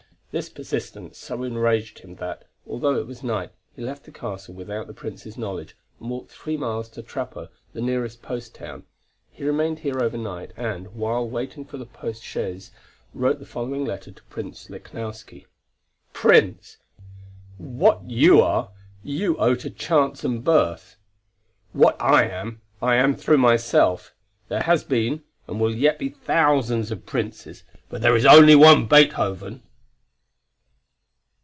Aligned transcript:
This 0.33 0.47
persistence 0.47 1.17
so 1.17 1.43
enraged 1.43 1.99
him 1.99 2.15
that, 2.15 2.45
although 2.65 2.95
it 2.95 3.05
was 3.05 3.21
night, 3.21 3.51
he 3.75 3.81
left 3.81 4.05
the 4.05 4.11
castle 4.13 4.53
without 4.55 4.87
the 4.87 4.93
Prince's 4.93 5.37
knowledge, 5.37 5.75
and 5.99 6.09
walked 6.09 6.31
three 6.31 6.55
miles 6.55 6.87
to 6.91 7.01
Trappau, 7.03 7.49
the 7.73 7.81
nearest 7.81 8.21
post 8.21 8.55
town. 8.55 8.83
He 9.29 9.43
remained 9.43 9.79
here 9.79 10.01
overnight, 10.01 10.53
and, 10.55 10.93
while 10.95 11.27
waiting 11.27 11.65
for 11.65 11.75
the 11.75 11.85
post 11.85 12.23
chaise, 12.23 12.71
wrote 13.13 13.39
the 13.39 13.45
following 13.45 13.83
letter 13.83 14.09
to 14.13 14.23
Prince 14.29 14.69
Lichnowsky: 14.69 15.47
"Prince! 16.13 16.77
what 17.57 18.01
you 18.09 18.39
are 18.39 18.71
you 19.03 19.35
owe 19.35 19.55
to 19.55 19.69
chance 19.69 20.23
and 20.23 20.45
birth. 20.45 20.95
What 21.73 22.01
I 22.01 22.23
am, 22.29 22.61
I 22.81 22.95
am 22.95 23.17
through 23.17 23.39
myself. 23.39 24.13
There 24.47 24.63
has 24.63 24.85
been, 24.85 25.23
and 25.49 25.59
will 25.59 25.75
yet 25.75 25.99
be 25.99 26.07
thousands 26.07 26.89
of 26.89 27.05
princes, 27.05 27.65
but 27.89 28.01
there 28.01 28.15
is 28.15 28.25
only 28.25 28.55
one 28.55 28.85
Beethoven."[A] 28.85 28.95
[A] 28.95 29.35
Frimmel's 29.35 29.37
Beethoven. 29.57 29.63